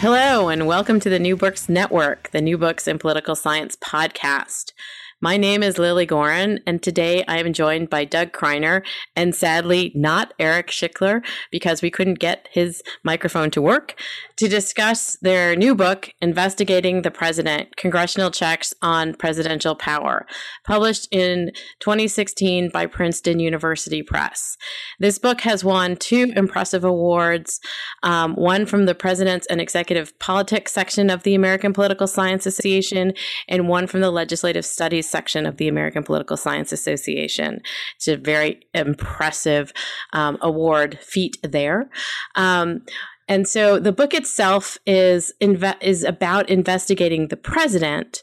[0.00, 4.72] Hello, and welcome to the New Books Network, the New Books in Political Science podcast.
[5.20, 8.84] My name is Lilly Goren, and today I am joined by Doug Kriner
[9.16, 14.00] and sadly not Eric Schickler because we couldn't get his microphone to work
[14.36, 20.24] to discuss their new book, Investigating the President Congressional Checks on Presidential Power,
[20.64, 24.56] published in 2016 by Princeton University Press.
[25.00, 27.58] This book has won two impressive awards
[28.04, 33.14] um, one from the President's and Executive Politics section of the American Political Science Association,
[33.48, 37.60] and one from the Legislative Studies section of the American Political Science Association.
[37.96, 39.72] It's a very impressive
[40.12, 41.90] um, award feat there.
[42.34, 42.82] Um,
[43.28, 48.22] and so the book itself is inve- is about investigating the president,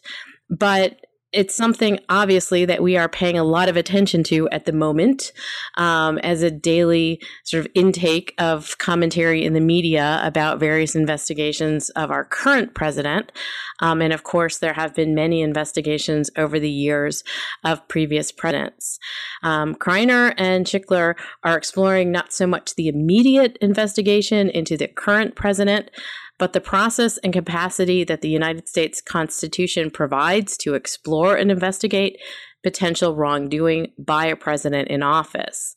[0.49, 1.04] but
[1.35, 5.33] it's something obviously that we are paying a lot of attention to at the moment
[5.75, 11.89] um, as a daily sort of intake of commentary in the media about various investigations
[11.91, 13.33] of our current president.
[13.81, 17.23] Um, and of course, there have been many investigations over the years
[17.65, 18.97] of previous presidents.
[19.43, 25.35] Um, Kriner and Schickler are exploring not so much the immediate investigation into the current
[25.35, 25.91] president,
[26.37, 32.17] but the process and capacity that the United States Constitution provides to explore and investigate
[32.63, 35.75] potential wrongdoing by a president in office.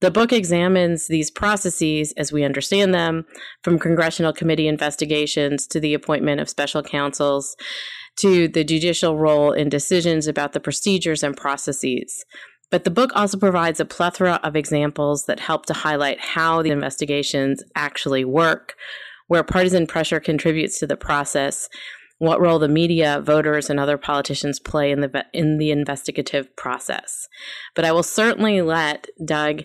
[0.00, 3.24] The book examines these processes as we understand them,
[3.62, 7.56] from congressional committee investigations to the appointment of special counsels
[8.16, 12.24] to the judicial role in decisions about the procedures and processes.
[12.70, 16.70] But the book also provides a plethora of examples that help to highlight how the
[16.70, 18.74] investigations actually work,
[19.26, 21.68] where partisan pressure contributes to the process,
[22.18, 27.28] what role the media, voters, and other politicians play in the in the investigative process.
[27.74, 29.64] But I will certainly let Doug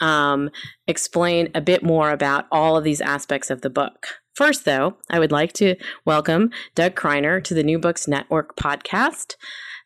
[0.00, 0.50] um,
[0.86, 4.06] explain a bit more about all of these aspects of the book.
[4.34, 9.34] First, though, I would like to welcome Doug Kriner to the New Books Network podcast.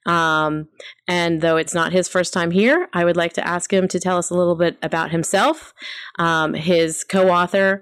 [0.06, 0.68] Um,
[1.08, 3.98] and though it's not his first time here, I would like to ask him to
[3.98, 5.72] tell us a little bit about himself,
[6.18, 7.80] um, his co author,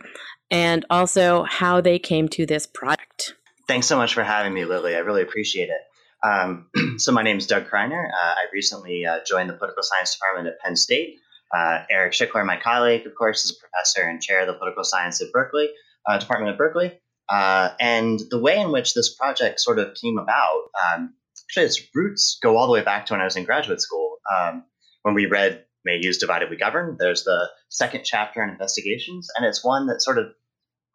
[0.53, 3.35] and also how they came to this project.
[3.67, 4.95] Thanks so much for having me, Lilly.
[4.95, 5.81] I really appreciate it.
[6.25, 6.67] Um,
[6.99, 8.07] so, my name is Doug Kriner.
[8.07, 11.17] Uh, I recently uh, joined the political science department at Penn State.
[11.53, 14.85] Uh, Eric Schickler, my colleague, of course, is a professor and chair of the political
[14.85, 15.71] science at Berkeley,
[16.09, 17.01] uh, Department at Berkeley.
[17.29, 21.15] Uh, and the way in which this project sort of came about, um,
[21.49, 24.17] actually, its roots go all the way back to when I was in graduate school.
[24.31, 24.65] Um,
[25.03, 29.65] when we read Mayhew's Divided We Govern, there's the second chapter on investigations, and it's
[29.65, 30.27] one that sort of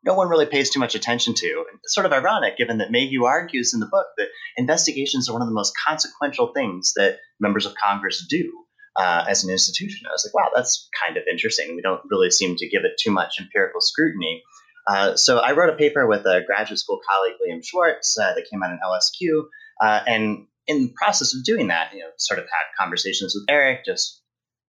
[0.08, 1.66] no one really pays too much attention to.
[1.84, 5.42] It's sort of ironic, given that Mayhew argues in the book that investigations are one
[5.42, 8.50] of the most consequential things that members of Congress do
[8.96, 10.08] uh, as an institution.
[10.08, 11.76] I was like, wow, that's kind of interesting.
[11.76, 14.44] We don't really seem to give it too much empirical scrutiny.
[14.88, 18.50] Uh, so I wrote a paper with a graduate school colleague, Liam Schwartz, uh, that
[18.50, 19.44] came out in LSQ.
[19.84, 23.44] Uh, and in the process of doing that, you know, sort of had conversations with
[23.50, 24.22] Eric, just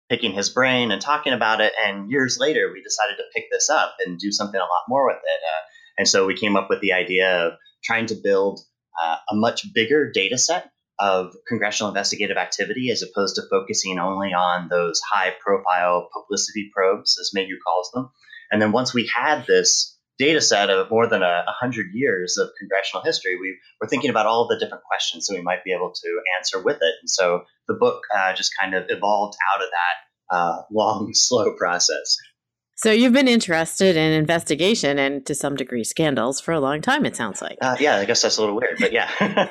[0.08, 1.72] picking his brain and talking about it.
[1.84, 5.06] And years later, we decided to pick this up and do something a lot more
[5.06, 5.40] with it.
[5.44, 5.62] Uh,
[5.98, 7.52] and so we came up with the idea of
[7.84, 8.60] trying to build
[9.02, 14.32] uh, a much bigger data set of congressional investigative activity as opposed to focusing only
[14.32, 18.10] on those high profile publicity probes, as Mayhew calls them.
[18.50, 22.50] And then once we had this data set of more than a, hundred years of
[22.58, 25.92] congressional history, we were thinking about all the different questions that we might be able
[25.92, 26.94] to answer with it.
[27.00, 31.54] And so the book uh, just kind of evolved out of that uh, long, slow
[31.56, 32.16] process.
[32.78, 37.06] So you've been interested in investigation and to some degree scandals for a long time,
[37.06, 37.56] it sounds like.
[37.62, 39.10] Uh, yeah, I guess that's a little weird, but yeah.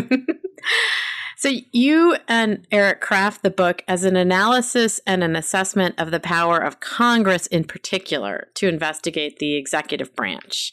[1.38, 6.18] So you and Eric craft the book as an analysis and an assessment of the
[6.18, 10.72] power of Congress in particular to investigate the executive branch.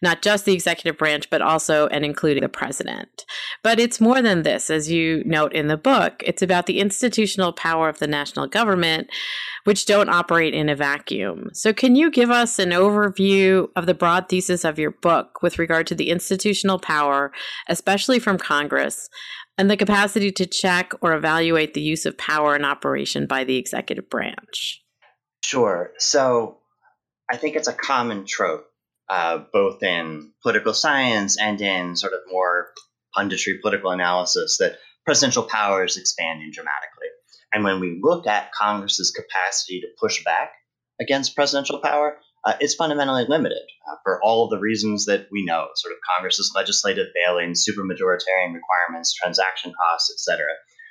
[0.00, 3.24] Not just the executive branch, but also and including the president.
[3.64, 6.22] But it's more than this, as you note in the book.
[6.24, 9.08] It's about the institutional power of the national government,
[9.64, 11.50] which don't operate in a vacuum.
[11.54, 15.58] So can you give us an overview of the broad thesis of your book with
[15.58, 17.32] regard to the institutional power,
[17.68, 19.08] especially from Congress?
[19.56, 23.56] And the capacity to check or evaluate the use of power and operation by the
[23.56, 24.82] executive branch?
[25.44, 25.92] Sure.
[25.98, 26.58] So
[27.30, 28.66] I think it's a common trope
[29.08, 32.70] uh, both in political science and in sort of more
[33.16, 37.08] punditry political analysis, that presidential power is expanding dramatically.
[37.52, 40.52] And when we look at Congress's capacity to push back
[41.00, 45.44] against presidential power, uh, it's fundamentally limited uh, for all of the reasons that we
[45.44, 50.46] know sort of Congress's legislative failings, supermajoritarian requirements, transaction costs, etc.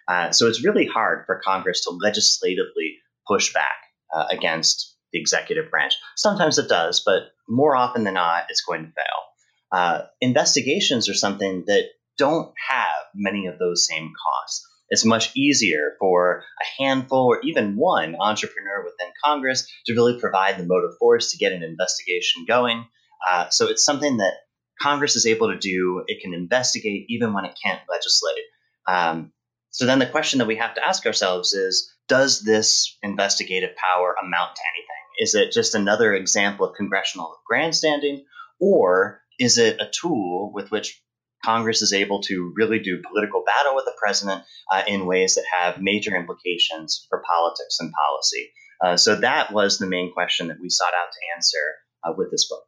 [0.07, 2.97] Uh, so it's really hard for Congress to legislatively
[3.27, 3.77] push back
[4.13, 5.93] uh, against the executive branch.
[6.15, 9.23] Sometimes it does, but more often than not, it's going to fail.
[9.71, 11.85] Uh, investigations are something that
[12.17, 14.67] don't have many of those same costs.
[14.93, 20.59] It's much easier for a handful or even one entrepreneur within Congress to really provide
[20.59, 22.85] the motive force to get an investigation going.
[23.27, 24.33] Uh, so it's something that
[24.79, 26.03] Congress is able to do.
[26.05, 28.43] It can investigate even when it can't legislate.
[28.87, 29.33] Um,
[29.71, 34.15] so then the question that we have to ask ourselves is Does this investigative power
[34.23, 35.23] amount to anything?
[35.23, 38.25] Is it just another example of congressional grandstanding?
[38.59, 41.01] Or is it a tool with which
[41.43, 45.45] Congress is able to really do political battle with the president uh, in ways that
[45.51, 48.51] have major implications for politics and policy.
[48.83, 51.57] Uh, so that was the main question that we sought out to answer
[52.03, 52.63] uh, with this book.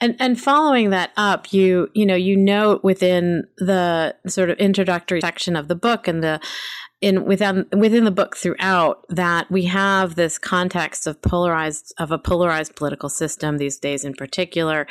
[0.00, 5.22] And and following that up, you you know you note within the sort of introductory
[5.22, 6.38] section of the book and the
[7.02, 12.18] in within within the book throughout that we have this context of polarized of a
[12.18, 14.86] polarized political system these days in particular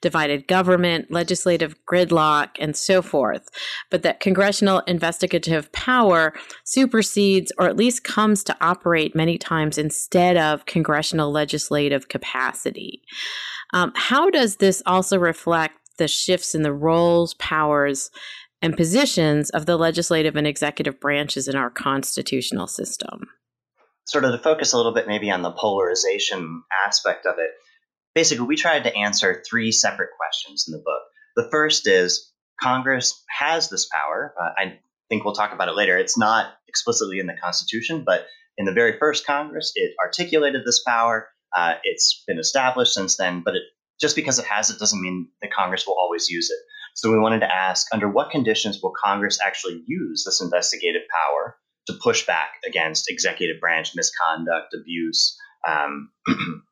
[0.00, 3.50] divided government legislative gridlock and so forth.
[3.90, 6.32] But that congressional investigative power
[6.64, 13.02] supersedes or at least comes to operate many times instead of congressional legislative capacity.
[13.74, 18.10] Um, how does this also reflect the shifts in the roles powers
[18.62, 23.28] and positions of the legislative and executive branches in our constitutional system.
[24.06, 27.50] Sort of to focus a little bit maybe on the polarization aspect of it,
[28.14, 31.02] basically, we tried to answer three separate questions in the book.
[31.36, 34.34] The first is Congress has this power.
[34.40, 34.78] Uh, I
[35.08, 35.96] think we'll talk about it later.
[35.96, 38.26] It's not explicitly in the Constitution, but
[38.58, 41.28] in the very first Congress, it articulated this power.
[41.56, 43.62] Uh, it's been established since then, but it,
[44.00, 46.58] just because it has it doesn't mean that Congress will always use it.
[46.94, 51.56] So we wanted to ask under what conditions will Congress actually use this investigative power
[51.86, 56.10] to push back against executive branch misconduct, abuse, um,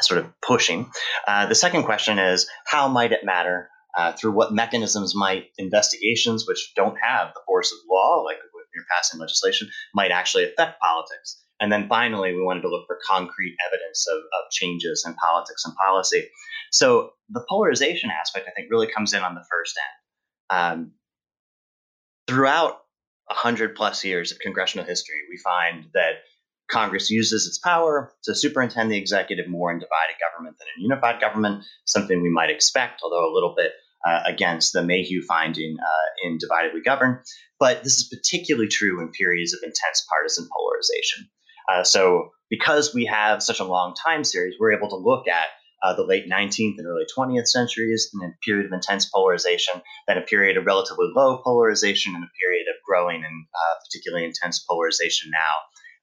[0.00, 0.90] sort of pushing?
[1.26, 3.70] Uh, the second question is how might it matter?
[3.96, 8.64] Uh, through what mechanisms might investigations, which don't have the force of law, like when
[8.74, 11.42] you're passing legislation, might actually affect politics?
[11.60, 15.64] And then finally, we wanted to look for concrete evidence of, of changes in politics
[15.64, 16.28] and policy.
[16.70, 20.58] So the polarization aspect, I think, really comes in on the first end.
[20.58, 20.92] Um,
[22.26, 22.82] throughout
[23.28, 26.22] 100 plus years of congressional history, we find that
[26.70, 31.20] Congress uses its power to superintend the executive more in divided government than in unified
[31.20, 33.72] government, something we might expect, although a little bit
[34.06, 37.22] uh, against the Mayhew finding uh, in Divided We Govern.
[37.58, 41.28] But this is particularly true in periods of intense partisan polarization.
[41.70, 45.48] Uh, so, because we have such a long time series, we're able to look at
[45.82, 50.18] uh, the late 19th and early 20th centuries in a period of intense polarization, then
[50.18, 54.64] a period of relatively low polarization, and a period of growing and uh, particularly intense
[54.68, 55.54] polarization now.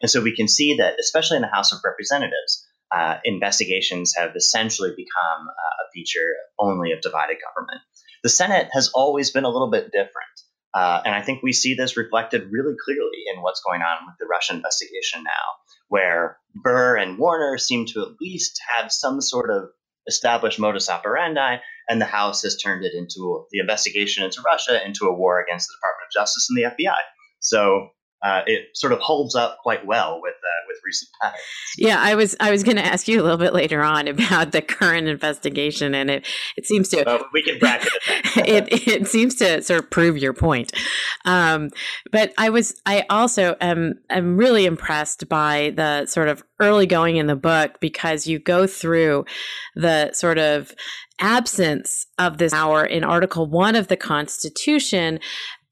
[0.02, 4.36] And so we can see that, especially in the House of Representatives, uh, investigations have
[4.36, 7.82] essentially become uh, a feature only of divided government.
[8.24, 10.38] The Senate has always been a little bit different.
[10.74, 14.16] Uh, and I think we see this reflected really clearly in what's going on with
[14.20, 15.54] the Russia investigation now,
[15.88, 19.70] where Burr and Warner seem to at least have some sort of
[20.08, 25.06] established modus operandi, and the House has turned it into the investigation into Russia into
[25.06, 26.98] a war against the Department of Justice and the FBI.
[27.40, 27.90] So
[28.24, 31.42] uh, it sort of holds up quite well with uh, with recent patterns.
[31.78, 34.54] Yeah, I was I was going to ask you a little bit later on about
[34.54, 38.70] the current investigation, and it it seems to we can bracket it.
[38.72, 40.72] it it seems to sort of prove your point.
[41.26, 41.70] Um,
[42.12, 47.18] but I was I also am am really impressed by the sort of early going
[47.18, 49.26] in the book because you go through
[49.76, 50.74] the sort of
[51.20, 55.20] absence of this power in Article 1 of the Constitution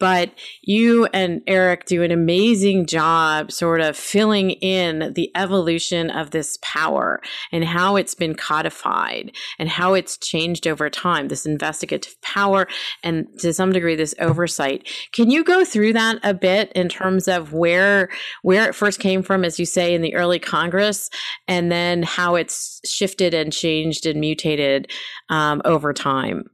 [0.01, 0.31] but
[0.63, 6.57] you and Eric do an amazing job sort of filling in the evolution of this
[6.63, 12.67] power and how it's been codified and how it's changed over time, this investigative power
[13.03, 14.89] and to some degree this oversight.
[15.11, 18.09] Can you go through that a bit in terms of where
[18.41, 21.11] where it first came from, as you say, in the early Congress,
[21.47, 24.91] and then how it's shifted and changed and mutated
[25.29, 26.45] um, over time?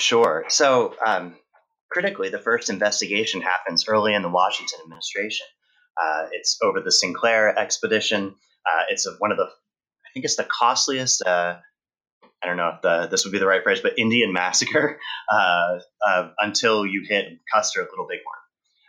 [0.00, 0.44] Sure.
[0.48, 1.36] So um,
[1.90, 5.46] critically, the first investigation happens early in the Washington administration.
[6.00, 7.16] Uh, it's over the St.
[7.16, 8.34] Clair expedition.
[8.66, 11.56] Uh, it's a, one of the, I think it's the costliest uh,
[12.42, 15.78] I don't know if the, this would be the right phrase, but Indian massacre uh,
[16.38, 18.22] until you hit Custer Little Bighorn.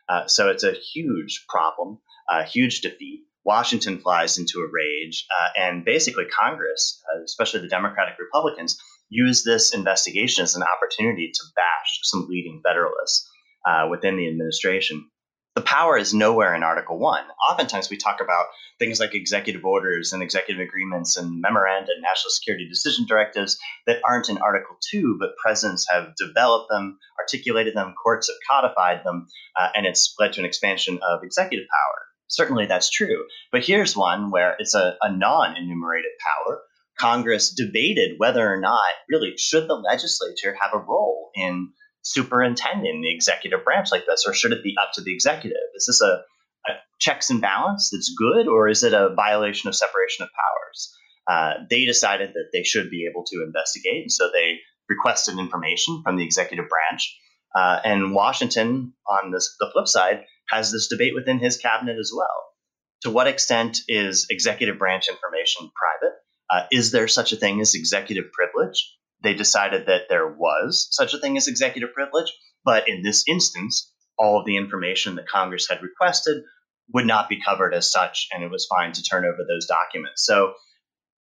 [0.07, 3.21] Uh, so it's a huge problem, a huge defeat.
[3.45, 8.79] Washington flies into a rage, uh, and basically Congress, especially the Democratic Republicans,
[9.09, 13.29] use this investigation as an opportunity to bash some leading Federalists
[13.65, 15.09] uh, within the administration
[15.59, 17.23] the power is nowhere in Article 1.
[17.51, 18.45] Oftentimes we talk about
[18.79, 23.99] things like executive orders and executive agreements and memoranda and national security decision directives that
[24.07, 29.27] aren't in Article 2, but presidents have developed them, articulated them, courts have codified them,
[29.59, 32.05] uh, and it's led to an expansion of executive power.
[32.27, 33.25] Certainly that's true.
[33.51, 36.61] But here's one where it's a, a non enumerated power.
[36.99, 43.13] Congress debated whether or not, really, should the legislature have a role in superintending the
[43.13, 45.57] executive branch like this, or should it be up to the executive?
[45.75, 46.23] Is this a,
[46.69, 50.95] a checks and balance that's good, or is it a violation of separation of powers?
[51.29, 54.57] Uh, they decided that they should be able to investigate, and so they
[54.89, 57.17] requested information from the executive branch.
[57.55, 62.11] Uh, and Washington, on this, the flip side, has this debate within his cabinet as
[62.15, 62.47] well.
[63.03, 66.15] To what extent is executive branch information private?
[66.49, 68.95] Uh, is there such a thing as executive privilege?
[69.21, 72.31] they decided that there was such a thing as executive privilege,
[72.63, 76.43] but in this instance, all of the information that Congress had requested
[76.93, 80.25] would not be covered as such, and it was fine to turn over those documents.
[80.25, 80.53] So,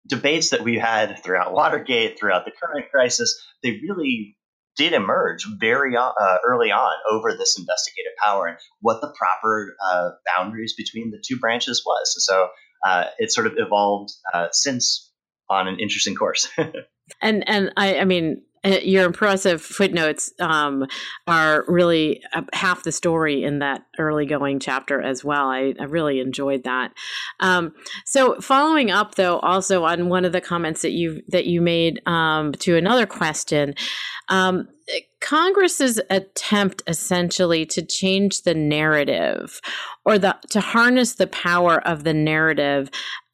[0.06, 4.36] debates that we had throughout Watergate, throughout the current crisis, they really
[4.76, 6.12] did emerge very uh,
[6.46, 11.38] early on over this investigative power and what the proper uh, boundaries between the two
[11.38, 12.14] branches was.
[12.24, 12.48] So,
[12.86, 15.07] uh, it sort of evolved uh, since
[15.50, 16.48] on an interesting course.
[17.22, 20.84] And and I I mean uh, your impressive footnotes um,
[21.26, 25.48] are really uh, half the story in that early going chapter as well.
[25.48, 26.92] I, I really enjoyed that.
[27.40, 27.72] Um,
[28.04, 32.02] so following up though, also on one of the comments that you that you made
[32.06, 33.74] um, to another question,
[34.28, 34.68] um,
[35.20, 39.60] Congress's attempt essentially to change the narrative
[40.04, 42.90] or the to harness the power of the narrative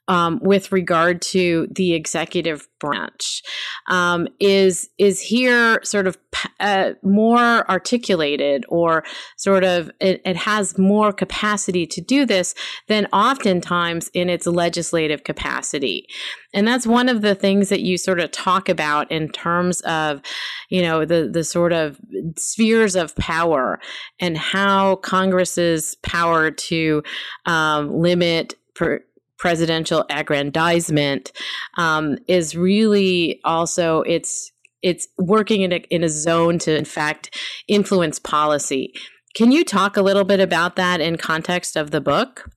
[0.09, 3.43] um, with regard to the executive branch.
[3.89, 6.19] Um, is is here sort of
[6.61, 9.05] uh, more articulated or
[9.37, 12.55] sort of it, it, has more capacity to do this
[12.89, 16.07] than oftentimes in its legislative capacity.
[16.53, 20.21] And that's one of the things that you sort of talk about in terms of
[20.69, 21.99] you know the the sort of
[22.37, 23.81] spheres of power
[24.21, 27.03] and how congress's power to
[27.47, 29.03] um, limit per,
[29.39, 31.33] presidential aggrandizement
[31.79, 34.51] um, is really also it's
[34.83, 37.37] it's working in a, in a zone to in fact
[37.69, 38.93] influence policy
[39.35, 42.49] can you talk a little bit about that in context of the book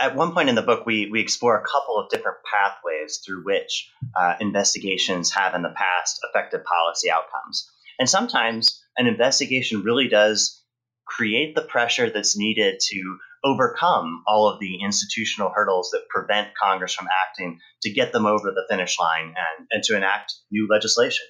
[0.00, 3.44] at one point in the book, we, we explore a couple of different pathways through
[3.44, 7.70] which uh, investigations have in the past affected policy outcomes.
[7.98, 10.64] And sometimes an investigation really does
[11.06, 16.94] create the pressure that's needed to overcome all of the institutional hurdles that prevent Congress
[16.94, 21.26] from acting to get them over the finish line and, and to enact new legislation.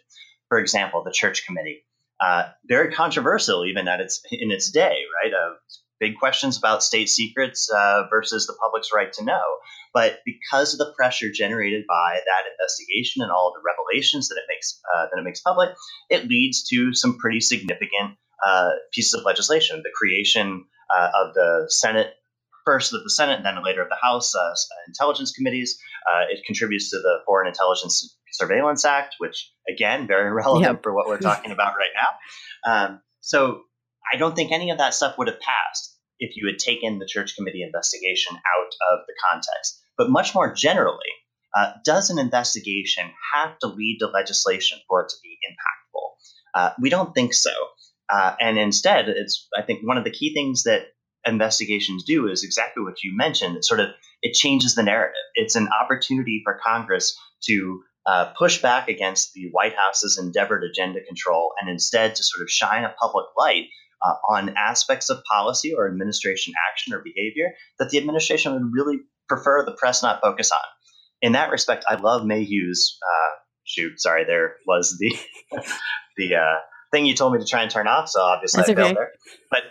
[0.49, 1.85] For example, the Church Committee,
[2.21, 5.33] uh, very controversial even at its in its day, right?
[5.33, 5.55] Uh,
[6.01, 9.43] big questions about state secrets uh, versus the public's right to know.
[9.93, 14.37] But because of the pressure generated by that investigation and all of the revelations that
[14.37, 15.71] it makes uh, that it makes public,
[16.09, 19.83] it leads to some pretty significant uh, pieces of legislation.
[19.85, 20.65] The creation
[20.95, 22.15] uh, of the Senate,
[22.65, 24.53] first of the Senate, and then later of the House uh,
[24.87, 25.79] intelligence committees.
[26.11, 30.83] Uh, it contributes to the Foreign Intelligence Surveillance Act, which, again, very relevant yep.
[30.83, 32.73] for what we're talking about right now.
[32.73, 33.63] Um, so
[34.13, 37.07] I don't think any of that stuff would have passed if you had taken the
[37.07, 39.81] Church Committee investigation out of the context.
[39.97, 40.99] But much more generally,
[41.57, 46.01] uh, does an investigation have to lead to legislation for it to be impactful?
[46.55, 47.51] Uh, we don't think so.
[48.11, 50.83] Uh, and instead, it's I think one of the key things that
[51.25, 53.57] investigations do is exactly what you mentioned.
[53.57, 53.91] It sort of
[54.23, 55.15] it changes the narrative.
[55.35, 61.01] It's an opportunity for Congress to uh, push back against the White House's endeavored agenda
[61.07, 63.67] control, and instead to sort of shine a public light
[64.03, 68.99] uh, on aspects of policy or administration action or behavior that the administration would really
[69.29, 70.59] prefer the press not focus on.
[71.23, 72.99] In that respect, I love Mayhew's.
[73.03, 75.15] Uh, shoot, sorry, there was the
[76.17, 76.59] the uh,
[76.93, 78.95] thing you told me to try and turn off, so obviously That's I failed okay.
[78.95, 79.13] there.
[79.51, 79.63] But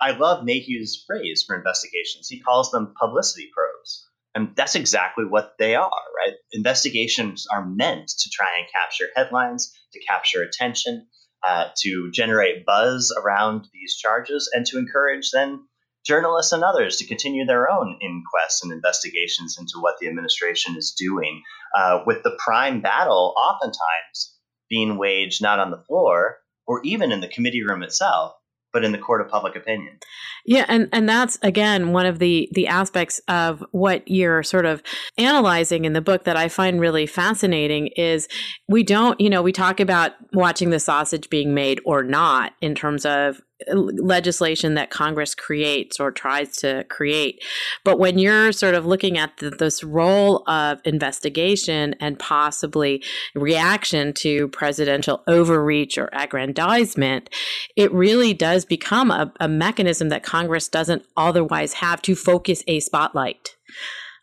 [0.00, 2.28] I love Mayhew's phrase for investigations.
[2.28, 4.06] He calls them publicity probes.
[4.34, 6.34] And that's exactly what they are, right?
[6.52, 11.06] Investigations are meant to try and capture headlines, to capture attention,
[11.46, 15.64] uh, to generate buzz around these charges, and to encourage then
[16.06, 20.94] journalists and others to continue their own inquests and investigations into what the administration is
[20.96, 21.42] doing,
[21.76, 24.36] uh, with the prime battle oftentimes
[24.68, 28.34] being waged not on the floor or even in the committee room itself,
[28.72, 29.98] but in the court of public opinion.
[30.46, 34.82] Yeah, and and that's again one of the the aspects of what you're sort of
[35.16, 38.28] analyzing in the book that I find really fascinating is
[38.68, 42.74] we don't, you know, we talk about watching the sausage being made or not in
[42.74, 43.40] terms of
[43.72, 47.42] legislation that Congress creates or tries to create.
[47.84, 53.02] But when you're sort of looking at the, this role of investigation and possibly
[53.34, 57.30] reaction to presidential overreach or aggrandizement,
[57.76, 62.80] it really does become a, a mechanism that Congress doesn't otherwise have to focus a
[62.80, 63.56] spotlight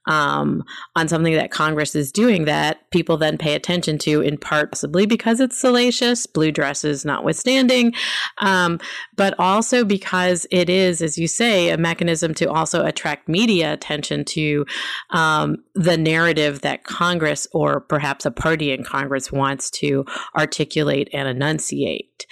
[0.07, 0.63] um,
[0.95, 5.05] on something that Congress is doing that people then pay attention to, in part possibly
[5.05, 7.93] because it's salacious, blue dresses notwithstanding,
[8.39, 8.79] um,
[9.15, 14.25] but also because it is, as you say, a mechanism to also attract media attention
[14.25, 14.65] to
[15.11, 20.05] um, the narrative that Congress or perhaps a party in Congress wants to
[20.35, 22.25] articulate and enunciate.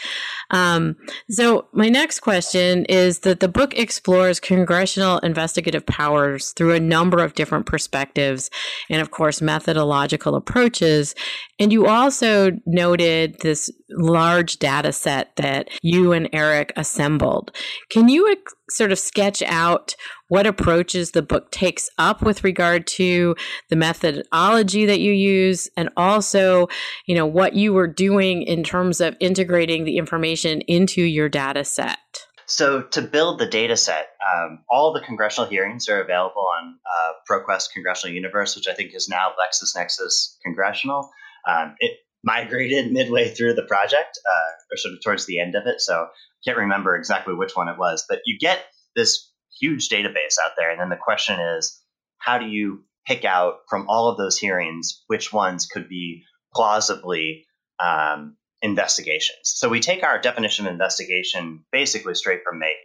[0.52, 0.96] Um,
[1.30, 7.24] so, my next question is that the book explores congressional investigative powers through a number
[7.24, 8.50] of different perspectives
[8.90, 11.16] and, of course, methodological approaches.
[11.60, 17.52] And you also noted this large data set that you and Eric assembled.
[17.90, 19.96] Can you ex- sort of sketch out
[20.28, 23.36] what approaches the book takes up with regard to
[23.70, 26.68] the methodology that you use and also,
[27.06, 31.64] you know, what you were doing in terms of integrating the information into your data
[31.64, 32.00] set?
[32.46, 37.14] So to build the data set, um, all the congressional hearings are available on uh,
[37.30, 41.10] ProQuest Congressional Universe, which I think is now LexisNexis Congressional.
[41.48, 45.68] Um, it migrated midway through the project, uh, or sort of towards the end of
[45.68, 45.82] it.
[45.82, 46.08] So I
[46.46, 48.64] can't remember exactly which one it was, but you get
[48.96, 50.72] this huge database out there.
[50.72, 51.80] And then the question is,
[52.18, 56.24] how do you pick out from all of those hearings which ones could be
[56.56, 57.46] plausibly
[57.80, 59.40] um, investigations?
[59.44, 62.76] So we take our definition of investigation basically straight from Mayhew.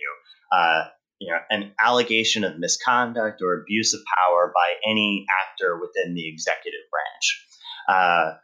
[0.53, 0.85] Uh,
[1.21, 6.29] you know, an allegation of misconduct or abuse of power by any actor within the
[6.29, 7.47] executive branch.
[7.89, 8.35] Uh,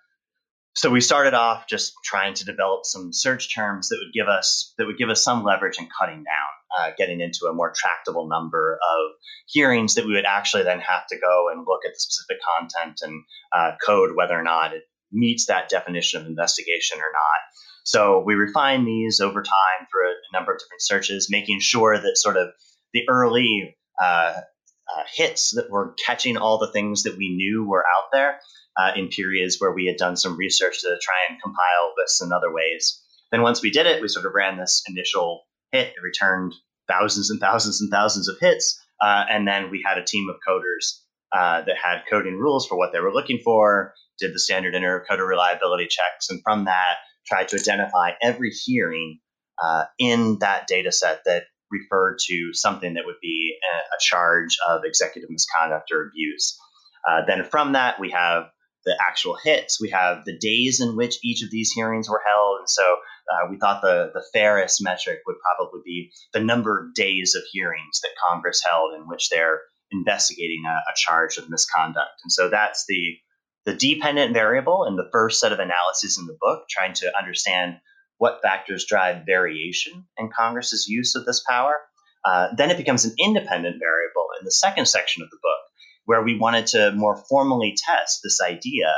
[0.76, 4.74] so we started off just trying to develop some search terms that would give us
[4.76, 8.28] that would give us some leverage in cutting down, uh, getting into a more tractable
[8.28, 9.12] number of
[9.46, 13.00] hearings that we would actually then have to go and look at the specific content
[13.02, 14.82] and uh, code whether or not it
[15.12, 17.40] meets that definition of investigation or not.
[17.84, 22.16] So we refine these over time through a, number of different searches, making sure that
[22.16, 22.48] sort of
[22.92, 27.84] the early uh, uh, hits that were catching all the things that we knew were
[27.87, 28.40] out there
[28.78, 32.32] uh, in periods where we had done some research to try and compile lists in
[32.32, 33.02] other ways.
[33.30, 35.88] Then once we did it, we sort of ran this initial hit.
[35.88, 36.54] It returned
[36.88, 38.80] thousands and thousands and thousands of hits.
[39.00, 41.00] Uh, and then we had a team of coders
[41.32, 45.26] uh, that had coding rules for what they were looking for, did the standard intercoder
[45.26, 49.18] reliability checks, and from that tried to identify every hearing
[49.62, 54.58] uh, in that data set that referred to something that would be a, a charge
[54.68, 56.56] of executive misconduct or abuse.
[57.08, 58.44] Uh, then from that, we have
[58.84, 59.80] the actual hits.
[59.80, 62.58] We have the days in which each of these hearings were held.
[62.60, 66.94] And so uh, we thought the, the fairest metric would probably be the number of
[66.94, 72.20] days of hearings that Congress held in which they're investigating a, a charge of misconduct.
[72.22, 73.16] And so that's the,
[73.64, 77.76] the dependent variable in the first set of analyses in the book, trying to understand
[78.18, 81.74] what factors drive variation in Congress's use of this power.
[82.24, 85.60] Uh, then it becomes an independent variable in the second section of the book,
[86.04, 88.92] where we wanted to more formally test this idea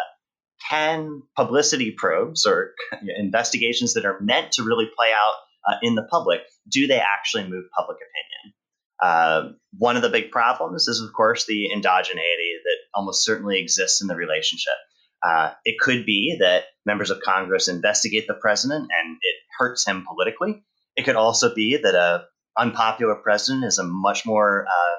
[0.69, 2.73] can publicity probes or
[3.17, 5.35] investigations that are meant to really play out
[5.69, 8.55] uh, in the public do they actually move public opinion?
[9.03, 14.01] Uh, one of the big problems is of course the endogeneity that almost certainly exists
[14.01, 14.75] in the relationship.
[15.23, 20.05] Uh, it could be that members of congress investigate the president and it hurts him
[20.07, 20.63] politically.
[20.97, 22.25] It could also be that a
[22.59, 24.97] unpopular president is a much more uh,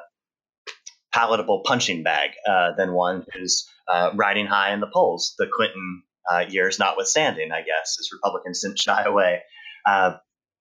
[1.13, 5.33] palatable punching bag uh, than one who's uh, riding high in the polls.
[5.37, 9.41] The Clinton uh, years notwithstanding, I guess, as Republicans didn't shy away.
[9.85, 10.17] Uh,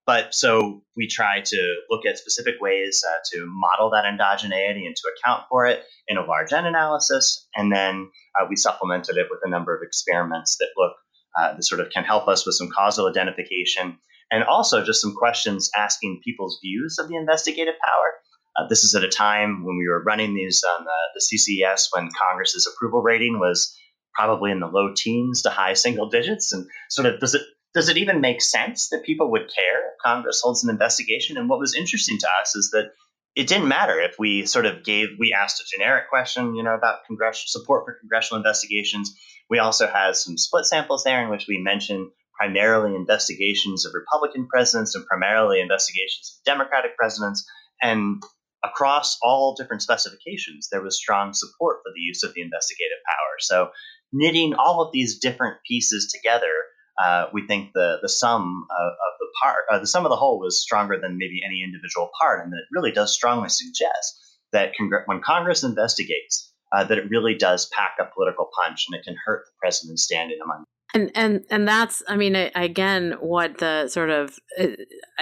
[0.07, 4.95] but so we try to look at specific ways uh, to model that endogeneity and
[4.95, 7.49] to account for it in a large N analysis.
[7.57, 8.09] And then
[8.49, 10.93] we supplemented it with a number of experiments that look,
[11.37, 13.99] that sort of can help us with some causal identification
[14.31, 18.15] and also just some questions asking people's views of the investigative power.
[18.59, 21.89] Uh, this is at a time when we were running these on the, the CCES
[21.93, 23.77] when Congress's approval rating was
[24.15, 26.53] probably in the low teens to high single digits.
[26.53, 27.43] And sort of does it
[27.75, 31.37] does it even make sense that people would care if Congress holds an investigation?
[31.37, 32.93] And what was interesting to us is that
[33.37, 36.75] it didn't matter if we sort of gave we asked a generic question you know
[36.75, 39.15] about congressional support for congressional investigations
[39.51, 42.09] we also had some split samples there in which we mentioned
[42.41, 47.47] primarily investigations of republican presidents and primarily investigations of democratic presidents
[47.83, 48.23] and
[48.69, 53.37] across all different specifications there was strong support for the use of the investigative power
[53.39, 53.71] so
[54.13, 56.53] knitting all of these different pieces together
[57.03, 60.17] uh, we think the the sum of, of the part, uh, the sum of the
[60.17, 64.73] whole, was stronger than maybe any individual part, and that really does strongly suggest that
[65.05, 69.17] when Congress investigates, uh, that it really does pack a political punch, and it can
[69.27, 70.65] hurt the president's standing among.
[70.97, 74.69] And and and that's, I mean, again, what the sort of uh,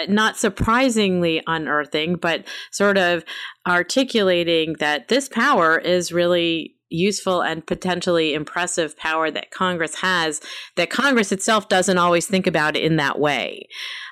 [0.08, 3.24] not surprisingly unearthing, but sort of
[3.66, 10.40] articulating that this power is really useful and potentially impressive power that Congress has
[10.76, 13.66] that Congress itself doesn't always think about in that way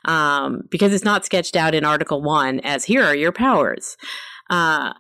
[0.05, 3.97] um, because it's not sketched out in Article 1 as here are your powers.
[4.51, 4.93] Uh,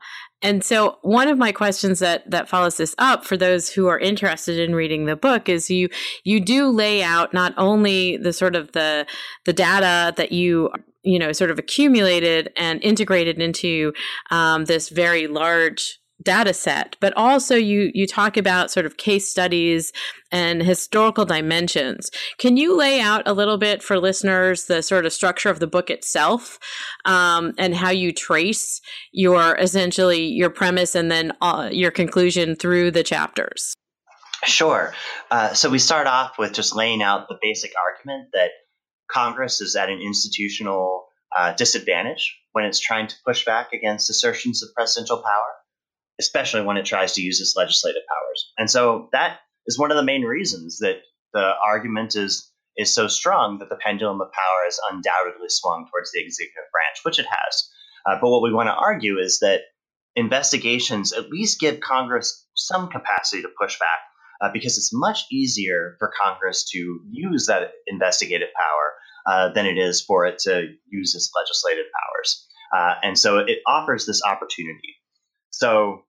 [0.43, 3.99] and so one of my questions that that follows this up for those who are
[3.99, 5.89] interested in reading the book is you
[6.25, 9.07] you do lay out not only the sort of the
[9.45, 10.71] the data that you
[11.03, 13.93] you know sort of accumulated and integrated into
[14.31, 19.29] um, this very large data set but also you you talk about sort of case
[19.29, 19.93] studies
[20.31, 22.11] and historical dimensions.
[22.39, 25.67] Can you lay out a little bit for listeners the sort of structure of the
[25.67, 26.59] book itself
[27.05, 28.81] um, and how you trace
[29.13, 33.75] your essentially your premise and then uh, your conclusion through the chapters?
[34.45, 34.93] Sure.
[35.31, 38.51] Uh, so we start off with just laying out the basic argument that
[39.11, 41.05] congress is at an institutional
[41.37, 45.53] uh, disadvantage when it's trying to push back against assertions of presidential power
[46.23, 48.53] especially when it tries to use its legislative powers.
[48.57, 51.01] And so that is one of the main reasons that
[51.35, 56.11] the argument is is so strong that the pendulum of power has undoubtedly swung towards
[56.13, 57.69] the executive branch, which it has.
[58.07, 59.61] Uh, but what we want to argue is that
[60.17, 64.01] investigations at least give Congress some capacity to push back
[64.41, 68.93] uh, because it's much easier for Congress to use that investigative power
[69.27, 72.47] uh, than it is for it to use its legislative powers.
[72.75, 74.97] Uh, and so it offers this opportunity.
[75.51, 76.05] So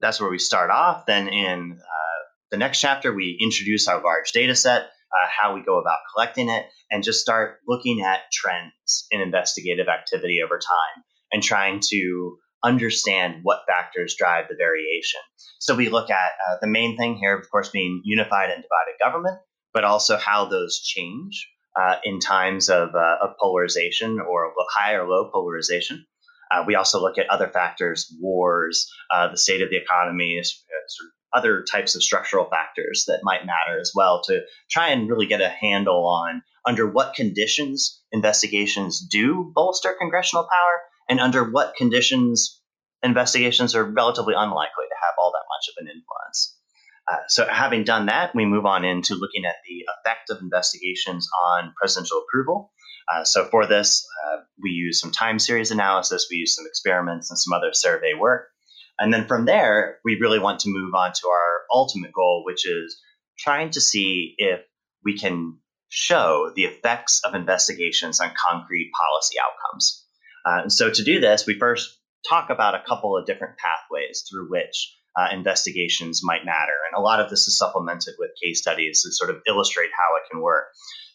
[0.00, 1.06] that's where we start off.
[1.06, 5.62] Then in uh, the next chapter, we introduce our large data set, uh, how we
[5.62, 11.04] go about collecting it, and just start looking at trends in investigative activity over time
[11.32, 15.20] and trying to understand what factors drive the variation.
[15.58, 18.98] So we look at uh, the main thing here, of course, being unified and divided
[19.02, 19.38] government,
[19.72, 25.08] but also how those change uh, in times of, uh, of polarization or high or
[25.08, 26.04] low polarization.
[26.50, 30.42] Uh, we also look at other factors, wars, uh, the state of the economy, uh,
[30.42, 35.10] sort of other types of structural factors that might matter as well to try and
[35.10, 41.44] really get a handle on under what conditions investigations do bolster congressional power and under
[41.44, 42.60] what conditions
[43.02, 46.56] investigations are relatively unlikely to have all that much of an influence.
[47.10, 51.28] Uh, so, having done that, we move on into looking at the effect of investigations
[51.48, 52.70] on presidential approval.
[53.12, 57.30] Uh, so for this, uh, we use some time series analysis, we use some experiments
[57.30, 58.48] and some other survey work.
[58.98, 62.66] And then from there, we really want to move on to our ultimate goal, which
[62.66, 63.00] is
[63.38, 64.60] trying to see if
[65.04, 70.04] we can show the effects of investigations on concrete policy outcomes.
[70.44, 74.24] Uh, and so to do this, we first talk about a couple of different pathways
[74.28, 76.74] through which uh, investigations might matter.
[76.90, 80.16] And a lot of this is supplemented with case studies to sort of illustrate how
[80.16, 80.66] it can work.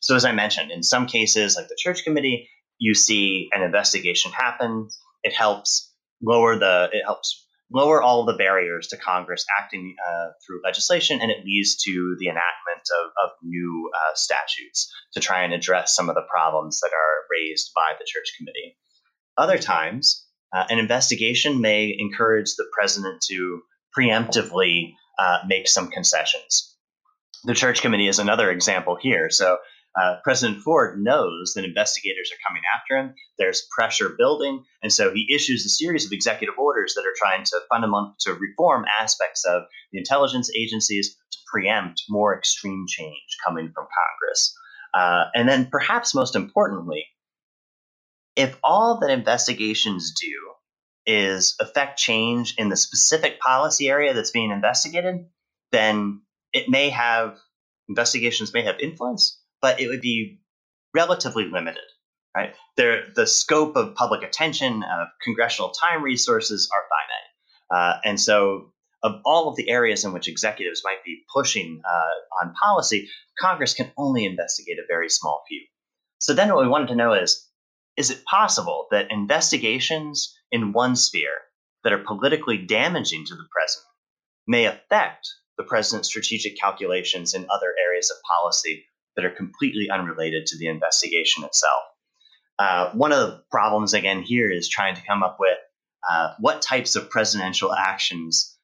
[0.03, 4.33] So, as I mentioned, in some cases, like the church committee, you see an investigation
[4.33, 4.89] happen.
[5.23, 10.59] It helps lower the it helps lower all the barriers to Congress acting uh, through
[10.61, 15.53] legislation, and it leads to the enactment of, of new uh, statutes to try and
[15.53, 18.77] address some of the problems that are raised by the church committee.
[19.37, 23.61] Other times, uh, an investigation may encourage the president to
[23.97, 26.75] preemptively uh, make some concessions.
[27.45, 29.29] The church committee is another example here.
[29.29, 29.59] So
[29.95, 33.15] uh, President Ford knows that investigators are coming after him.
[33.37, 37.43] There's pressure building, and so he issues a series of executive orders that are trying
[37.45, 43.71] to fundament to reform aspects of the intelligence agencies to preempt more extreme change coming
[43.73, 44.55] from Congress.
[44.93, 47.05] Uh, and then, perhaps most importantly,
[48.35, 50.53] if all that investigations do
[51.05, 55.25] is affect change in the specific policy area that's being investigated,
[55.71, 57.37] then it may have
[57.89, 60.41] investigations may have influence, but it would be
[60.93, 61.81] relatively limited.
[62.35, 62.53] Right?
[62.75, 68.73] There, the scope of public attention, of congressional time resources are finite, uh, and so
[69.01, 73.73] of all of the areas in which executives might be pushing uh, on policy, Congress
[73.73, 75.61] can only investigate a very small few.
[76.19, 77.47] So then, what we wanted to know is
[77.95, 81.37] is it possible that investigations in one sphere
[81.83, 83.87] that are politically damaging to the president
[84.47, 90.45] may affect the president's strategic calculations in other areas of policy that are completely unrelated
[90.47, 91.83] to the investigation itself?
[92.59, 95.57] Uh, one of the problems, again, here is trying to come up with
[96.09, 98.57] uh, what types of presidential actions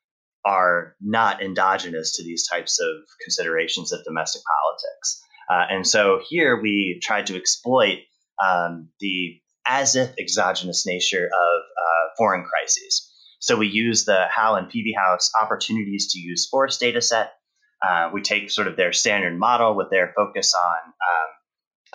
[0.46, 2.88] are not endogenous to these types of
[3.24, 5.22] considerations of domestic politics.
[5.50, 8.00] Uh, and so here we tried to exploit
[8.44, 13.12] um, the as if exogenous nature of uh, foreign crises.
[13.40, 17.34] So we use the Howell and Pevehouse opportunities to use force data set.
[17.82, 21.30] Uh, we take sort of their standard model with their focus on um,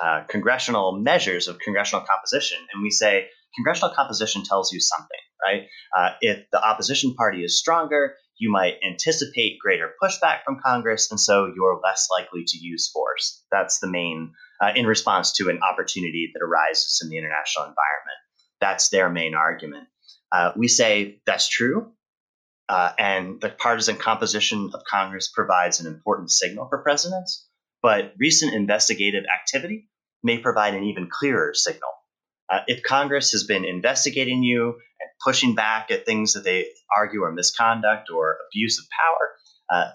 [0.02, 5.66] uh, congressional measures of congressional composition, and we say congressional composition tells you something, right?
[5.96, 11.20] Uh, if the opposition party is stronger, you might anticipate greater pushback from Congress, and
[11.20, 13.44] so you're less likely to use force.
[13.52, 18.18] That's the main, uh, in response to an opportunity that arises in the international environment.
[18.60, 19.86] That's their main argument.
[20.32, 21.92] Uh, we say that's true,
[22.68, 27.46] uh, and the partisan composition of Congress provides an important signal for presidents,
[27.82, 29.88] but recent investigative activity
[30.22, 31.90] may provide an even clearer signal.
[32.50, 37.22] Uh, if Congress has been investigating you and pushing back at things that they argue
[37.22, 39.90] are misconduct or abuse of power, uh,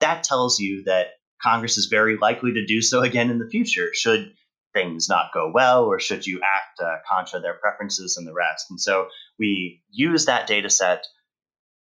[0.00, 1.08] that tells you that
[1.42, 4.32] Congress is very likely to do so again in the future should
[4.72, 8.66] things not go well or should you act uh, contra their preferences and the rest.
[8.70, 9.06] And so
[9.38, 11.04] we use that data set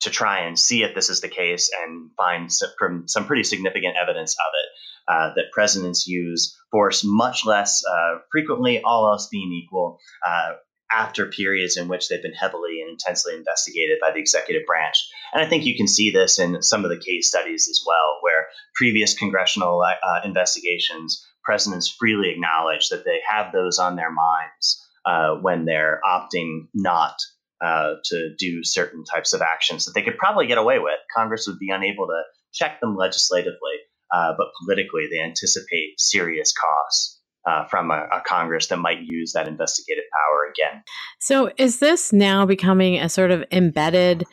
[0.01, 3.95] to try and see if this is the case and find some, some pretty significant
[4.01, 4.69] evidence of it.
[5.09, 10.51] Uh, that presidents use force much less uh, frequently, all else being equal, uh,
[10.91, 14.97] after periods in which they've been heavily and intensely investigated by the executive branch.
[15.33, 18.17] And I think you can see this in some of the case studies as well,
[18.21, 24.85] where previous congressional uh, investigations, presidents freely acknowledge that they have those on their minds
[25.05, 27.15] uh, when they're opting not
[27.63, 30.99] uh, to do certain types of actions that they could probably get away with.
[31.15, 32.21] Congress would be unable to
[32.53, 33.77] check them legislatively,
[34.13, 39.33] uh, but politically, they anticipate serious costs uh, from a, a, Congress that might use
[39.33, 40.83] that investigative power again.
[41.19, 44.25] So, is this now becoming a sort of embedded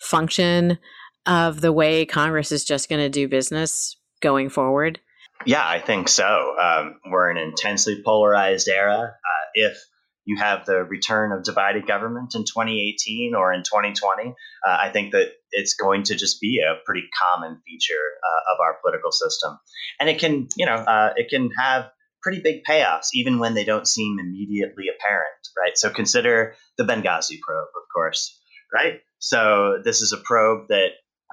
[0.00, 0.78] function
[1.26, 5.00] of the way Congress is just going to do business going forward?
[5.46, 6.56] Yeah, I think so.
[6.60, 8.98] Um, we're in an intensely polarized era.
[8.98, 9.76] Uh, if
[10.24, 14.32] you have the return of divided government in 2018 or in 2020, uh,
[14.66, 18.78] I think that it's going to just be a pretty common feature uh, of our
[18.82, 19.58] political system,
[20.00, 21.90] and it can, you know, uh, it can have
[22.22, 25.76] pretty big payoffs even when they don't seem immediately apparent, right?
[25.76, 28.40] So consider the Benghazi probe, of course,
[28.72, 29.00] right?
[29.18, 30.88] So this is a probe that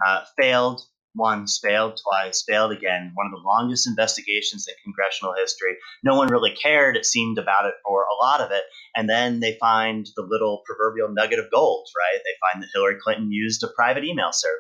[0.06, 0.82] uh, failed
[1.16, 3.12] once, failed twice, failed again.
[3.16, 5.78] One of the longest investigations in congressional history.
[6.04, 8.64] No one really cared, it seemed, about it for a lot of it.
[8.96, 12.22] And then they find the little proverbial nugget of gold, right?
[12.24, 14.56] They find that Hillary Clinton used a private email server.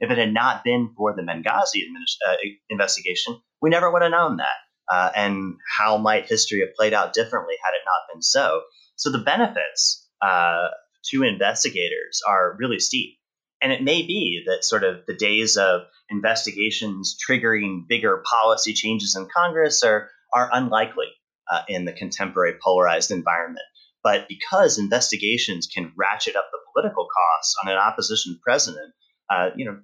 [0.00, 1.82] If it had not been for the Benghazi
[2.28, 2.36] uh,
[2.68, 4.58] investigation, we never would have known that.
[4.92, 8.62] Uh, and how might history have played out differently had it not been so?
[8.96, 10.68] So the benefits uh,
[11.10, 13.16] to investigators are really steep.
[13.62, 19.14] And it may be that sort of the days of investigations triggering bigger policy changes
[19.16, 21.06] in Congress are, are unlikely
[21.50, 23.64] uh, in the contemporary polarized environment.
[24.02, 28.92] But because investigations can ratchet up the political costs on an opposition president,
[29.30, 29.78] uh, you know,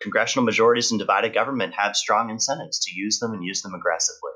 [0.00, 4.30] congressional majorities and divided government have strong incentives to use them and use them aggressively.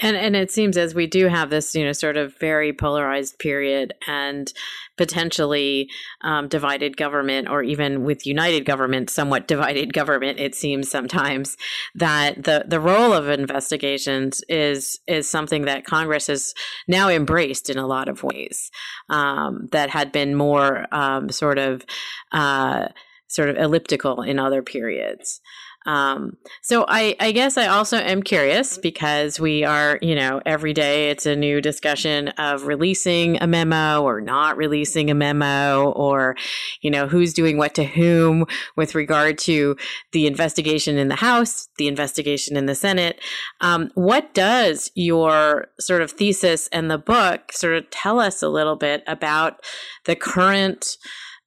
[0.00, 3.38] And and it seems as we do have this, you know, sort of very polarized
[3.38, 4.52] period and
[4.96, 5.88] potentially
[6.22, 10.40] um, divided government, or even with united government, somewhat divided government.
[10.40, 11.56] It seems sometimes
[11.94, 16.54] that the the role of investigations is is something that Congress has
[16.88, 18.70] now embraced in a lot of ways
[19.08, 21.84] um, that had been more um, sort of
[22.32, 22.88] uh,
[23.28, 25.40] sort of elliptical in other periods.
[25.86, 30.72] Um, so I, I guess I also am curious because we are, you know, every
[30.72, 36.36] day it's a new discussion of releasing a memo or not releasing a memo or,
[36.82, 39.76] you know, who's doing what to whom with regard to
[40.12, 43.20] the investigation in the House, the investigation in the Senate.
[43.60, 48.48] Um, what does your sort of thesis and the book sort of tell us a
[48.48, 49.60] little bit about
[50.04, 50.96] the current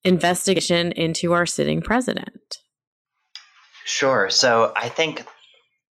[0.03, 2.59] investigation into our sitting president?
[3.85, 4.31] Sure.
[4.31, 5.23] So I think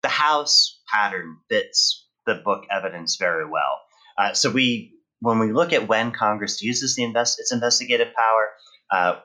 [0.01, 3.81] the house pattern fits the book evidence very well.
[4.17, 8.49] Uh, so we, when we look at when Congress uses the invest its investigative power,
[8.91, 9.19] uh,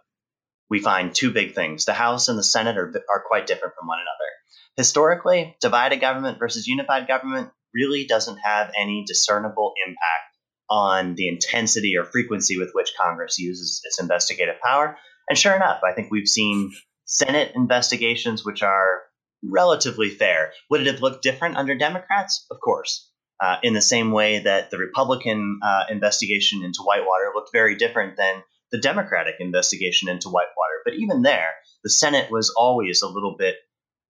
[0.68, 3.86] we find two big things: the House and the Senate are are quite different from
[3.86, 4.30] one another.
[4.76, 10.36] Historically, divided government versus unified government really doesn't have any discernible impact
[10.68, 14.98] on the intensity or frequency with which Congress uses its investigative power.
[15.30, 16.72] And sure enough, I think we've seen
[17.06, 19.02] Senate investigations which are
[19.42, 20.52] relatively fair.
[20.70, 22.46] Would it have looked different under Democrats?
[22.50, 23.10] Of course.
[23.38, 28.16] Uh, in the same way that the Republican uh, investigation into Whitewater looked very different
[28.16, 28.42] than
[28.72, 30.82] the Democratic investigation into Whitewater.
[30.84, 31.52] But even there,
[31.84, 33.56] the Senate was always a little bit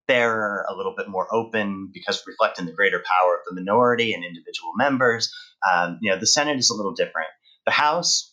[0.07, 4.25] fairer, a little bit more open, because reflecting the greater power of the minority and
[4.25, 5.35] individual members.
[5.69, 7.29] Um, you know, the Senate is a little different.
[7.67, 8.33] The House,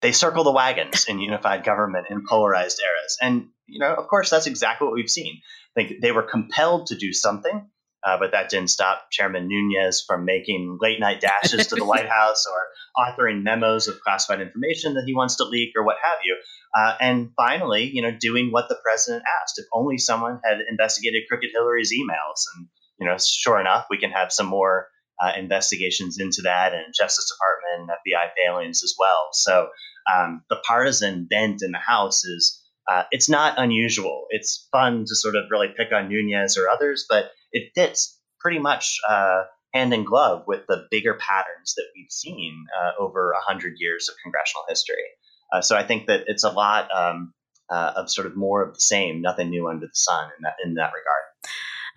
[0.00, 3.16] they circle the wagons in unified government in polarized eras.
[3.20, 5.40] And, you know, of course, that's exactly what we've seen.
[5.74, 7.68] Think they were compelled to do something,
[8.06, 12.08] uh, but that didn't stop Chairman Nunes from making late night dashes to the White
[12.08, 16.18] House or authoring memos of classified information that he wants to leak or what have
[16.24, 16.36] you.
[16.76, 19.58] Uh, and finally, you know, doing what the president asked.
[19.58, 22.68] If only someone had investigated Crooked Hillary's emails, and
[23.00, 24.88] you know, sure enough, we can have some more
[25.20, 29.28] uh, investigations into that, and Justice Department, and FBI failings as well.
[29.32, 29.68] So
[30.12, 34.26] um, the partisan bent in the House is uh, it's not unusual.
[34.30, 38.58] It's fun to sort of really pick on Nunes or others, but it fits pretty
[38.58, 39.42] much uh,
[39.74, 44.08] hand in glove with the bigger patterns that we've seen uh, over a hundred years
[44.08, 45.04] of congressional history.
[45.52, 47.34] Uh, so I think that it's a lot um,
[47.70, 50.54] uh, of sort of more of the same, nothing new under the sun in that
[50.64, 51.27] in that regard.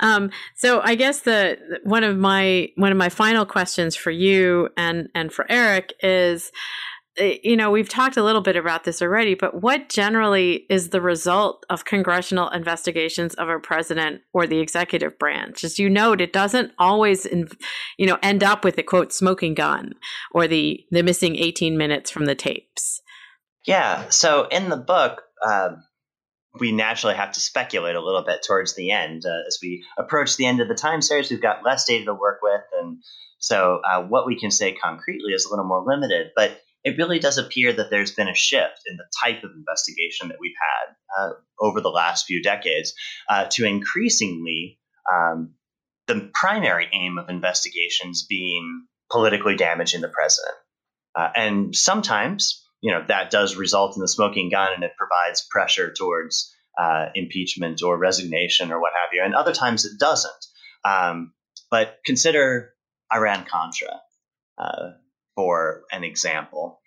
[0.02, 4.70] Um, so I guess the one of my one of my final questions for you
[4.76, 6.52] and and for Eric is
[7.18, 10.90] Eh, you know, we've talked a little bit about this already, but what generally is
[10.90, 15.64] the result of congressional investigations of a president or the executive branch?
[15.64, 17.26] As you note, it doesn't always,
[17.98, 19.94] you know, end up with a quote smoking gun
[20.32, 23.02] or the the missing eighteen minutes from the tapes.
[23.66, 24.10] Yeah.
[24.10, 25.24] So in the book.
[25.46, 25.70] Uh,
[26.60, 29.24] we naturally have to speculate a little bit towards the end.
[29.26, 32.14] Uh, as we approach the end of the time series, we've got less data to
[32.14, 32.98] work with, and
[33.40, 36.32] so uh, what we can say concretely is a little more limited.
[36.36, 40.30] But it really does appear that there's been a shift in the type of investigation
[40.30, 42.94] that we've had uh, over the last few decades
[43.30, 44.80] uh, to increasingly
[45.12, 45.54] um,
[46.08, 50.56] the primary aim of investigations being politically damaging the president.
[51.16, 55.48] Uh, and sometimes, you know, that does result in the smoking gun and it provides
[55.50, 59.22] pressure towards uh, impeachment or resignation or what have you.
[59.24, 60.46] And other times it doesn't.
[60.84, 61.34] Um,
[61.70, 62.74] but consider
[63.13, 64.00] Iran Contra.
[64.58, 64.91] Uh,
[65.36, 66.82] for an example.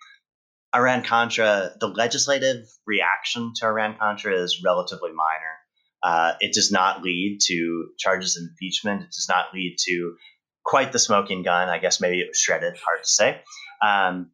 [0.73, 5.55] Iran Contra, the legislative reaction to Iran Contra is relatively minor.
[6.03, 9.01] Uh, it does not lead to charges of impeachment.
[9.01, 10.15] It does not lead to
[10.63, 11.69] quite the smoking gun.
[11.69, 13.41] I guess maybe it was shredded, hard to say.
[13.81, 14.31] Um,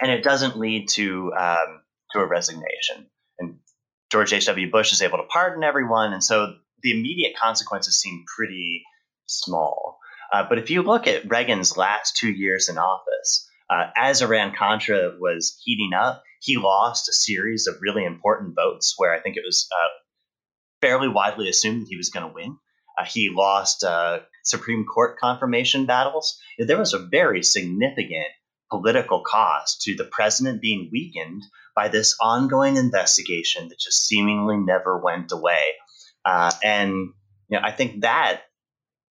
[0.00, 3.06] and it doesn't lead to um, to a resignation.
[3.38, 3.58] And
[4.10, 4.70] George H.W.
[4.70, 8.82] Bush is able to pardon everyone, and so the immediate consequences seem pretty
[9.26, 9.98] small.
[10.32, 14.54] Uh, but if you look at Reagan's last two years in office, uh, as Iran
[14.56, 19.36] Contra was heating up, he lost a series of really important votes where I think
[19.36, 19.88] it was uh,
[20.80, 22.58] fairly widely assumed that he was going to win.
[22.98, 26.38] Uh, he lost uh, Supreme Court confirmation battles.
[26.58, 28.28] There was a very significant
[28.70, 31.42] political cost to the president being weakened
[31.74, 35.62] by this ongoing investigation that just seemingly never went away.
[36.24, 36.92] Uh, and
[37.48, 38.42] you know, I think that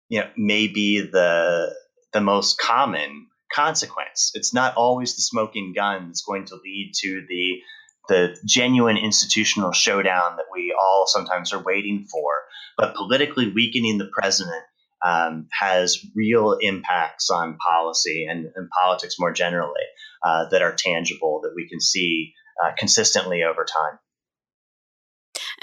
[0.10, 1.74] you know, may be the
[2.14, 4.32] the most common consequence.
[4.34, 7.60] It's not always the smoking gun that's going to lead to the
[8.10, 12.32] the genuine institutional showdown that we all sometimes are waiting for.
[12.78, 14.64] But politically weakening the president
[15.06, 19.86] um, has real impacts on policy and, and politics more generally
[20.24, 22.34] uh, that are tangible that we can see
[22.64, 24.00] uh, consistently over time.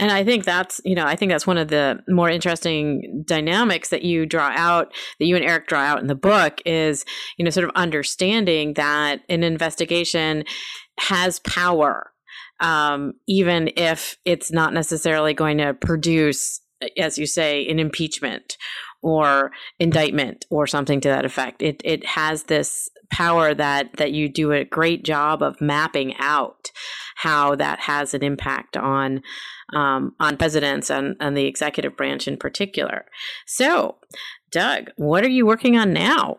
[0.00, 3.88] And I think that's, you know, I think that's one of the more interesting dynamics
[3.88, 7.04] that you draw out, that you and Eric draw out in the book is,
[7.36, 10.44] you know, sort of understanding that an investigation
[11.00, 12.12] has power,
[12.60, 16.60] um, even if it's not necessarily going to produce,
[16.96, 18.56] as you say, an impeachment
[19.02, 21.62] or indictment or something to that effect.
[21.62, 26.70] It it has this power that that you do a great job of mapping out
[27.16, 29.22] how that has an impact on
[29.74, 33.06] um, on presidents and, and the executive branch in particular.
[33.46, 33.96] So,
[34.50, 36.36] Doug, what are you working on now?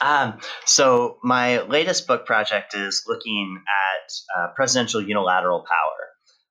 [0.00, 6.08] Um, so, my latest book project is looking at uh, presidential unilateral power.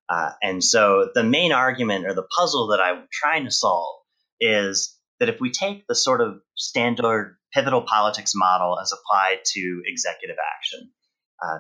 [0.10, 3.95] Uh, and so, the main argument or the puzzle that I'm trying to solve
[4.39, 9.82] is that if we take the sort of standard pivotal politics model as applied to
[9.86, 10.91] executive action,
[11.41, 11.59] uh,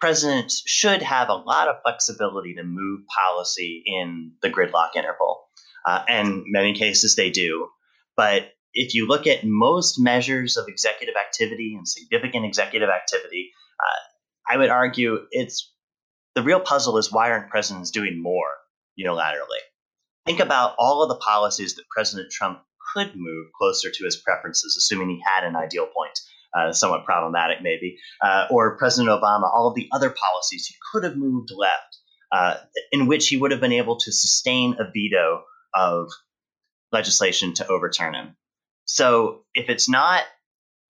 [0.00, 5.42] presidents should have a lot of flexibility to move policy in the gridlock interval.
[5.86, 7.68] Uh, and many cases they do.
[8.16, 14.54] But if you look at most measures of executive activity and significant executive activity, uh,
[14.54, 15.70] I would argue it's
[16.34, 18.48] the real puzzle is why aren't presidents doing more
[18.98, 19.60] unilaterally?
[20.24, 22.60] Think about all of the policies that President Trump
[22.92, 26.18] could move closer to his preferences, assuming he had an ideal point.
[26.54, 31.02] Uh, somewhat problematic, maybe, uh, or President Obama, all of the other policies he could
[31.02, 31.96] have moved left,
[32.30, 32.56] uh,
[32.90, 36.10] in which he would have been able to sustain a veto of
[36.92, 38.36] legislation to overturn him.
[38.84, 40.24] So if it's not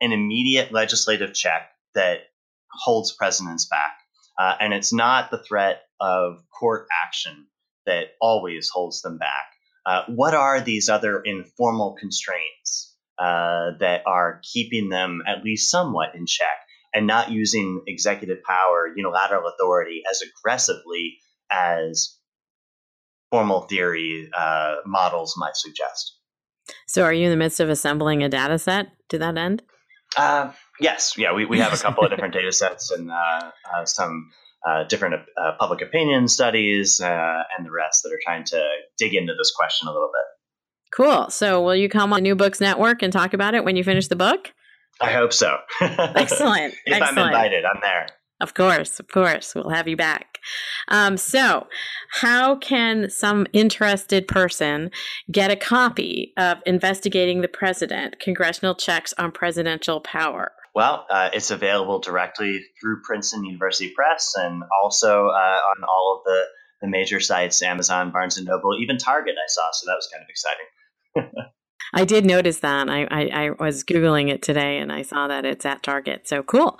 [0.01, 2.23] an immediate legislative check that
[2.73, 3.97] holds presidents back,
[4.37, 7.47] uh, and it's not the threat of court action
[7.87, 9.52] that always holds them back,
[9.85, 16.15] uh, what are these other informal constraints uh, that are keeping them at least somewhat
[16.15, 16.59] in check
[16.95, 21.19] and not using executive power, unilateral authority as aggressively
[21.51, 22.19] as
[23.31, 26.19] formal theory uh, models might suggest?
[26.87, 29.63] So, are you in the midst of assembling a data set to that end?
[30.17, 33.85] Uh, yes, yeah, we, we have a couple of different data sets and uh, uh,
[33.85, 34.31] some
[34.69, 38.63] uh, different uh, public opinion studies uh, and the rest that are trying to
[38.99, 40.25] dig into this question a little bit.
[40.95, 41.31] Cool.
[41.31, 43.85] So, will you come on the New Books Network and talk about it when you
[43.85, 44.53] finish the book?
[45.01, 45.57] I hope so.
[45.81, 46.75] Excellent.
[46.85, 47.19] if Excellent.
[47.19, 48.07] I'm invited, I'm there.
[48.43, 50.39] Of course, of course, we'll have you back.
[50.89, 51.69] Um, so,
[52.21, 54.91] how can some interested person
[55.31, 60.53] get a copy of Investigating the President Congressional Checks on Presidential Power?
[60.75, 66.25] Well, uh, it's available directly through Princeton University Press and also uh, on all of
[66.25, 66.45] the,
[66.81, 69.71] the major sites Amazon, Barnes and Noble, even Target, I saw.
[69.73, 71.47] So that was kind of exciting.
[71.93, 72.89] I did notice that.
[72.89, 76.27] I, I, I, was Googling it today and I saw that it's at Target.
[76.27, 76.79] So cool.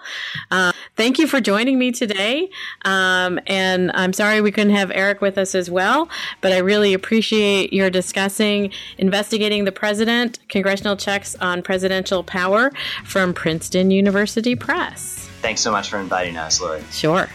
[0.51, 2.49] Uh, thank you for joining me today.
[2.85, 6.09] Um, and I'm sorry we couldn't have Eric with us as well,
[6.41, 12.71] but I really appreciate your discussing investigating the president, congressional checks on presidential power
[13.05, 15.29] from Princeton University Press.
[15.43, 16.83] Thanks so much for inviting us, Lori.
[16.91, 17.29] Sure.